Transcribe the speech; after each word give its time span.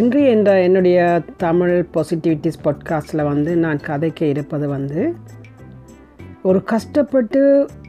இன்று 0.00 0.20
என்ற 0.24 0.50
என்னுடைய 0.62 0.98
தமிழ் 1.36 1.74
பாசிட்டிவிட்டிஸ் 1.94 2.60
பாட்காஸ்ட்டில் 2.64 3.22
வந்து 3.24 3.52
நான் 3.56 3.80
கதைக்க 3.86 4.20
இருப்பது 4.22 4.66
வந்து 4.68 5.00
ஒரு 6.42 6.60
கஷ்டப்பட்டு 6.64 7.40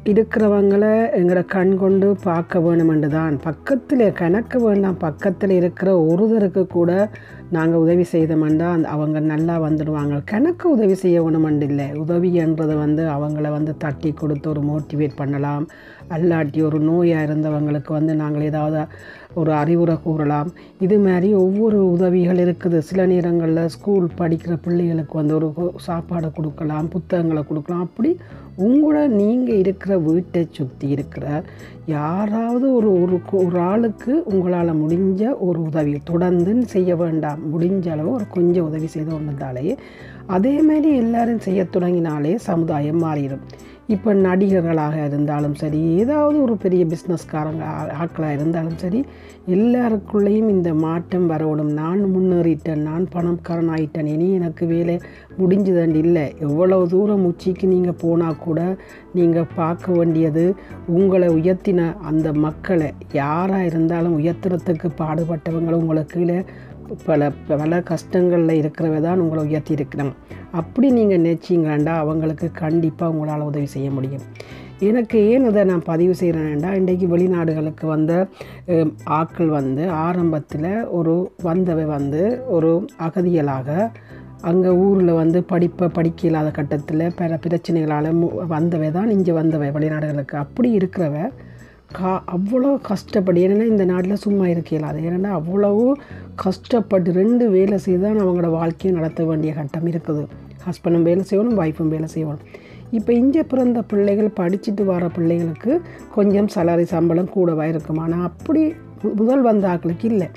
இருக்கிறவங்களை 0.04 0.91
எங்களை 1.11 1.43
கண் 1.45 1.73
கொண்டு 1.77 2.07
பார்க்க 2.23 2.59
வேணுமென்று 2.59 3.07
தான் 3.07 3.36
பக்கத்தில் 3.43 4.04
கணக்க 4.13 4.61
வேண்டாம் 4.61 4.97
பக்கத்தில் 4.97 5.52
இருக்கிற 5.52 5.91
ஒருத்தருக்கு 6.02 6.63
கூட 6.68 6.91
நாங்கள் 7.55 7.81
உதவி 7.86 8.05
செய்தோம்னா 8.11 8.67
அந்த 8.75 8.88
அவங்க 8.95 9.20
நல்லா 9.31 9.55
வந்துடுவாங்க. 9.65 10.17
கணக்கு 10.31 10.65
உதவி 10.75 10.95
செய்ய 11.04 11.23
ஒன்றுமண்டு 11.23 11.66
இல்லை 11.70 11.88
உதவின்றது 12.04 12.75
வந்து 12.84 13.04
அவங்கள 13.16 13.47
வந்து 13.57 13.73
தட்டி 13.77 14.11
கொடுத்து 14.11 14.47
ஒரு 14.49 14.61
மோட்டிவேட் 14.70 15.20
பண்ணலாம். 15.21 15.66
அல்லாட்டி 16.16 16.59
ஒரு 16.67 16.79
நோயாக 16.89 17.25
இருந்தவங்களுக்கு 17.27 17.91
வந்து 17.98 18.13
நாங்கள் 18.21 18.48
ஏதாவது 18.52 18.79
ஒரு 19.40 19.52
அறிவுரை 19.53 19.95
கூறலாம். 20.05 20.49
இது 20.85 20.95
மாதிரி 20.99 21.29
ஒவ்வொரு 21.43 21.77
உதவிகள் 21.95 22.41
இருக்குது. 22.45 22.77
சில 22.90 23.05
நேரங்களில் 23.12 23.71
ஸ்கூல் 23.76 24.07
படிக்கிற 24.21 24.55
பிள்ளைகளுக்கு 24.65 25.15
வந்து 25.21 25.35
ஒரு 25.40 25.49
சாப்பாடு 25.88 26.29
கொடுக்கலாம் 26.38 26.91
புத்தகங்களை 26.95 27.43
கொடுக்கலாம். 27.43 27.85
அப்படி 27.88 28.12
உங்களோட 28.68 29.07
நீங்கள் 29.20 29.59
இருக்கிற 29.63 29.93
வீட்டை 30.07 30.41
சுற்றி 30.52 30.88
இருக்கிற 30.95 31.26
யாராவது 31.85 32.65
ஒரு 32.77 32.90
ஒரு 33.02 33.15
ஒரு 33.45 33.59
ஆளுக்கு 33.59 34.13
உங்களால் 34.31 34.79
முடிஞ்ச 34.81 35.21
ஒரு 35.48 35.59
உதவி 35.70 35.93
தொடர்ந்துன்னு 36.09 36.65
செய்ய 36.76 36.95
வேண்டாம். 36.95 37.41
முடிஞ்ச 37.54 37.88
அளவு 37.95 38.12
ஒரு 38.12 38.27
கொஞ்சம் 38.38 38.70
உதவி 38.70 38.88
செய்து 38.95 39.12
கொண்டிருந்தாலே 39.12 39.76
அதேமாரி 40.38 40.90
எல்லாரும் 41.04 41.44
செய்ய 41.48 41.62
தொடங்கினாலே 41.76 42.34
சமுதாயம் 42.49 43.04
மாறிடும். 43.04 43.44
இப்போ 43.88 44.12
நடிகர்களாக 44.26 45.05
இருந்தாலும் 45.05 45.55
சரி 45.62 45.80
ஏதாவது 46.02 46.38
ஒரு 46.44 46.54
பெரிய 46.63 46.84
பிஸ்னஸ்காரங்க 46.91 47.63
ஆட்களாக 48.02 48.35
இருந்தாலும் 48.38 48.77
சரி 48.84 48.99
எல்லாருக்குள்ளேயும் 49.55 50.52
இந்த 50.54 50.70
மாற்றம் 50.84 51.26
வரவிடும் 51.27 51.71
நான் 51.80 52.02
முன்னேறிட்டேன் 52.13 52.85
நான் 52.90 53.05
பணக்காரன் 53.15 53.71
ஆயிட்டேன் 53.76 54.12
இனி 54.13 54.27
எனக்கு 54.34 54.65
வேலை 54.65 54.96
முடிஞ்சதுன்னு 55.40 55.99
இல்லை. 56.04 56.26
எவ்வளவு 56.40 56.85
தூரம் 56.87 57.26
உச்சிக்கு 57.26 57.68
நீங்கள் 57.68 57.99
போனால் 58.02 58.41
கூட 58.46 58.62
நீங்கள் 59.13 59.52
பார்க்க 59.55 59.91
வேண்டியது 59.91 60.46
உங்களை 60.98 61.30
உயர்த்தின 61.40 61.90
அந்த 62.12 62.34
மக்களை. 62.46 62.90
யாராக 63.13 63.65
இருந்தாலும் 63.65 64.18
உயர்த்துறதுக்கு 64.19 64.90
பாடுபட்டவங்களை 65.03 65.80
உங்களுக்கு 65.84 66.18
கீழே 66.19 66.40
பல 67.06 67.31
பல 67.47 67.81
கஷ்டங்களில் 67.81 68.59
இருக்கிறவ 68.61 69.01
தான் 69.01 69.19
உங்களை 69.19 69.41
உயர்த்தி 69.44 69.73
இருக்கிறாங்க 69.75 70.13
அப்படி 70.51 70.88
நீங்கள் 70.91 71.23
நினச்சிங்களாண்டா 71.25 71.94
அவங்களுக்கு 72.03 72.47
கண்டிப்பாக 72.63 73.13
உங்களால் 73.13 73.47
உதவி 73.50 73.66
செய்ய 73.66 73.89
முடியும். 73.91 74.23
எனக்கு 74.89 75.17
ஏன் 75.31 75.45
இதை 75.45 75.63
நான் 75.63 75.84
பதிவு 75.84 76.13
செய்கிறேன்டா 76.19 76.69
இன்றைக்கு 76.73 77.07
வெளிநாடுகளுக்கு 77.07 77.85
வந்த 77.85 78.13
ஆட்கள் 79.03 79.51
வந்து 79.57 79.84
ஆரம்பத்தில் 80.06 80.72
ஒரு 80.89 81.13
வந்தவை 81.44 81.85
வந்து 81.85 82.23
ஒரு 82.47 82.72
அகதியலாக 83.07 83.89
அங்கே 84.50 84.69
ஊரில் 84.85 85.13
வந்து 85.13 85.39
படிப்பை 85.44 85.88
படிக்க 85.88 86.28
இல்லாத 86.28 86.51
கட்டத்தில் 86.51 87.06
பல 87.16 87.39
பிரச்சனைகளால் 87.44 88.09
வந்தவை 88.47 88.91
தான் 88.91 89.09
இங்கே 89.09 89.31
வந்தவை 89.31 89.69
வெளிநாடுகளுக்கு. 89.78 90.35
அப்படி 90.35 90.69
இருக்கிறவ 90.79 91.16
கா 91.97 92.11
அவ்வளோ 92.35 92.69
கஷ்டப்பட்டு 92.89 93.39
ஏன்னா 93.45 93.66
இந்த 93.72 93.85
நாட்டில் 93.85 94.22
சும்மா 94.23 94.45
இருக்க 94.47 94.69
இயலாது 94.75 95.00
ஏன்னா 95.09 95.31
அவ்வளவு 95.39 95.85
கஷ்டப்பட்டு 96.44 97.09
ரெண்டு 97.11 97.45
வேலை 97.50 97.78
செய்து 97.78 98.01
தான் 98.03 98.22
அவங்களோட 98.23 98.50
வாழ்க்கையை 98.51 98.91
நடத்த 98.97 99.23
வேண்டிய 99.23 99.53
கட்டம் 99.53 99.88
இருக்குது. 99.91 100.23
ஹஸ்பண்டும் 100.67 101.07
வேலை 101.09 101.23
செய்யணும் 101.29 101.59
ஒய்ஃபும் 101.63 101.91
வேலை 101.95 102.07
செய்யணும். 102.13 102.44
இப்போ 102.91 103.12
இங்கே 103.13 103.44
பிறந்த 103.44 103.81
பிள்ளைகள் 103.81 104.29
படிச்சுட்டு 104.39 104.85
வர 104.85 105.06
பிள்ளைகளுக்கு 105.17 105.73
கொஞ்சம் 106.16 106.50
சலரி 106.56 106.85
சம்பளம் 106.94 107.34
கூடவாக 107.35 107.72
இருக்கும். 107.73 108.01
ஆனால் 108.06 108.25
அப்படி 108.29 108.63
முதல் 109.19 109.44
வந்த 109.50 109.67
ஆக்களுக்கு 109.73 110.07
இல்லை. 110.13 110.29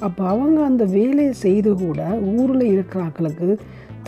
அப்போ 0.00 0.22
அவங்க 0.24 0.58
அந்த 0.64 0.84
வேலையை 0.96 1.32
செய்து 1.44 1.70
கூட 1.76 2.00
ஊரில் 2.36 2.66
இருக்கிற 2.74 3.00
ஆக்களுக்கு 3.08 3.48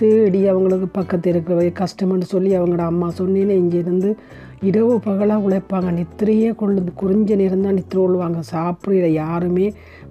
தேடி 0.01 0.41
அவங்களுக்கு 0.49 0.87
பக்கத்தில் 0.99 1.33
இருக்கிற 1.35 1.65
கஷ்டம்னு 1.81 2.29
சொல்லி 2.35 2.51
அவங்களோட 2.59 2.85
அம்மா 2.93 3.09
சொன்னேன்னு 3.19 3.59
இங்கேருந்து 3.63 4.11
இரவு 4.69 5.01
பகலாக 5.01 5.45
உழைப்பாங்க. 5.49 5.91
நித்திரையே 5.99 6.55
கொண்டு 6.55 6.81
குறிஞ்ச 7.03 7.37
நேரம் 7.37 7.65
தான் 7.67 7.77
நித்திர 7.79 7.99
விழுவாங்க 8.05 8.41
சாப்பிட்ற 8.53 9.09
யாருமே 9.13 9.67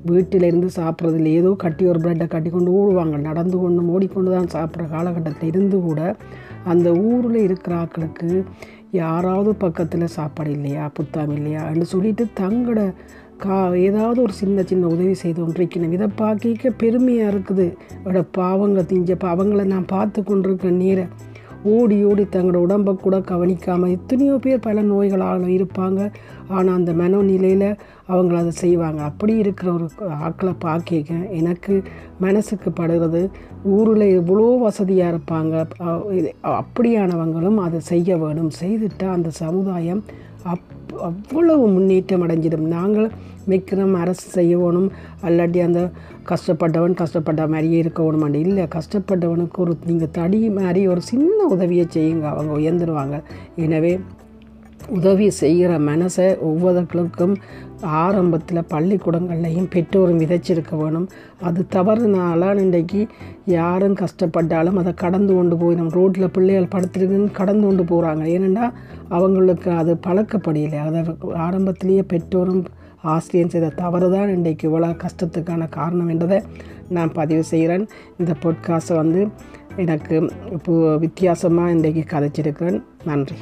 வீட்டிலேருந்து 0.10 0.70
சாப்பிட்றதில்ல. 0.80 1.32
ஏதோ 1.40 1.52
கட்டி 1.64 1.86
ஒரு 1.86 2.00
பிரெட்டை 2.00 2.28
கட்டி 2.28 2.50
கொண்டு 2.50 2.72
ஓடுவாங்க. 2.80 3.18
நடந்து 3.20 3.58
கொண்டு 3.58 3.88
ஓடிக்கொண்டு 3.96 4.32
தான் 4.32 4.52
சாப்பிட்ற 4.56 4.90
காலகட்டத்தில் 4.90 5.50
இருந்து 5.50 5.80
கூட 5.82 6.16
அந்த 6.64 6.88
ஊரில் 6.92 7.40
இருக்கிற 7.48 7.76
ஆக்களுக்கு 7.76 8.30
யாராவது 8.92 9.52
பக்கத்தில் 9.56 10.14
சாப்பாடு 10.18 10.52
இல்லையா? 10.52 10.92
புத்தாம் 10.98 11.34
இல்லையான்னு 11.38 11.82
சொல்லிட்டு 11.82 12.24
தங்களோட 12.40 12.82
கா 13.44 13.58
ஏதாவது 13.74 14.22
ஒரு 14.22 14.34
சின்ன 14.34 14.64
சின்ன 14.64 14.88
உதவி 14.88 15.14
செய்து 15.14 15.40
கொண்டிருக்கணும். 15.42 15.94
இதை 15.94 16.08
பார்க்க 16.16 16.70
பெருமையாக 16.84 17.32
இருக்குது. 17.34 17.74
அவட 18.04 18.22
பாவங்க 18.40 18.82
திஞ்சப்போ 18.82 19.28
அவங்கள 19.36 19.64
நான் 19.66 19.86
பார்த்து 19.86 20.24
கொண்டிருக்க 20.24 20.70
நீரை. 20.70 21.06
ஓடி 21.64 22.06
ஓடி 22.06 22.24
தங்களோட 22.24 22.56
உடம்பை 22.56 22.94
கூட 22.96 23.20
கவனிக்காமல் 23.20 23.92
எத்தனையோ 23.92 24.36
பேர் 24.36 24.60
பல 24.60 24.82
நோய்களால் 24.82 25.46
இருப்பாங்க. 25.58 26.12
ஆனால் 26.48 26.76
அந்த 26.76 26.94
மனநிலையில் 26.94 27.78
அவங்கள 28.10 28.34
அதை 28.34 28.52
செய்வாங்க. 28.52 29.02
அப்படி 29.02 29.36
இருக்கிற 29.36 29.74
ஒரு 29.74 29.90
ஆக்களை 30.28 30.54
பார்க்க 30.60 31.30
எனக்கு 31.30 31.84
மனசுக்கு 32.20 32.72
படுகிறது 32.72 33.30
ஊரில் 33.64 34.22
இவ்வளோ 34.22 34.60
வசதியாக 34.60 35.14
இருப்பாங்க 35.14 35.66
அப்படியானவங்களும் 36.44 37.58
அதை 37.58 37.80
செய்ய 37.80 38.18
வேணும் 38.18 38.52
செய்துட்டால் 38.62 39.16
அந்த 39.18 39.30
சமுதாயம் 39.30 40.04
அப் 40.44 40.81
அவ்வளவு 41.10 41.64
முன்னேற்றம் 41.68 42.24
அடைஞ்சிடும். 42.28 42.72
நாங்கள் 42.78 43.10
மிக்கிறோம் 43.50 43.96
அரசு 44.04 44.26
செய்யணும் 44.38 44.90
அல்லாட்டி 45.28 45.60
அந்த 45.68 45.82
கஷ்டப்பட்டவன் 46.32 47.00
கஷ்டப்பட்ட 47.02 47.48
மாதிரியே 47.54 47.80
இருக்கணும் 47.84 48.36
இல்லை 48.46 48.66
கஷ்டப்பட்டவனுக்கு 48.78 49.60
ஒரு 49.64 49.74
நீங்கள் 49.86 50.14
தடி 50.18 50.42
மாதிரி 50.60 50.82
ஒரு 50.94 51.02
சின்ன 51.12 51.38
உதவியை 51.56 51.86
செய்யுங்க. 51.94 52.26
அவங்க 52.34 52.54
உயர்ந்துருவாங்க. 52.60 53.18
எனவே 53.66 53.94
உதவி 54.90 55.30
செய்கிற 55.30 55.80
மனசை 55.80 56.38
ஒவ்வொருத்தருக்கும் 56.50 57.36
ஆரம்பத்தில் 57.82 58.70
பள்ளிக்கூடங்கள்லையும் 58.70 59.70
பெற்றோரும் 59.74 60.20
விதைச்சிருக்க 60.20 60.78
வேணும். 60.78 61.10
அது 61.42 61.66
தவறுனால 61.76 62.60
இன்றைக்கு 62.60 63.08
யாரும் 63.46 63.96
கஷ்டப்பட்டாலும் 63.96 64.76
அதை 64.76 64.94
கடந்து 64.94 65.34
கொண்டு 65.34 65.58
போய் 65.58 65.76
நம்ம 65.76 65.90
ரோட்டில் 65.90 66.30
பிள்ளைகள் 66.30 66.74
படுத்துருக்குன்னு 66.76 67.32
கடந்து 67.32 67.68
கொண்டு 67.68 67.84
போகிறாங்க 67.84 68.26
ஏனென்னா 68.26 68.72
அவங்களுக்கு 69.10 69.72
அது 69.72 69.98
பழக்கப்படையில 70.08 70.72
அதை 70.72 71.16
ஆரம்பத்திலேயே 71.34 72.04
பெற்றோரும் 72.14 72.66
ஆசிரியர் 73.02 73.50
செய்த 73.50 73.70
தவறு 73.70 74.12
தான் 74.12 74.30
இன்றைக்கு 74.30 74.70
இவ்வளோ 74.70 75.06
கஷ்டத்துக்கான 75.06 75.70
காரணம் 75.70 76.08
என்றதை 76.08 76.42
நான் 76.90 77.12
பதிவு 77.12 77.44
செய்கிறேன். 77.44 77.88
இந்த 78.18 78.34
பொட்காஸ்ட்டை 78.44 78.96
வந்து 78.96 79.28
எனக்கு 79.76 80.30
இப்போ 80.52 80.98
வித்தியாசமாக 80.98 81.72
இன்றைக்கு 81.72 82.18
கதைச்சிருக்கிறேன். 82.18 82.84
நன்றி. 83.06 83.36